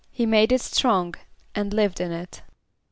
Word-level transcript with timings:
=He 0.11 0.25
made 0.25 0.51
it 0.51 0.61
strong 0.61 1.13
and 1.53 1.71
lived 1.75 2.01
in 2.01 2.11
it. 2.11 2.41